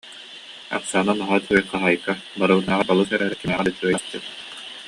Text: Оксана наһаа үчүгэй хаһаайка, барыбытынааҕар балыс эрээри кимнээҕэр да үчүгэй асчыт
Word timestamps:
Оксана 0.77 1.11
наһаа 1.19 1.37
үчүгэй 1.41 1.65
хаһаайка, 1.71 2.13
барыбытынааҕар 2.39 2.87
балыс 2.89 3.09
эрээри 3.15 3.37
кимнээҕэр 3.39 3.65
да 3.67 3.71
үчүгэй 3.73 3.95
асчыт 3.97 4.23